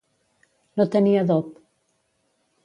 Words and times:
No 0.81 0.87
tenir 0.95 1.13
adob. 1.19 1.53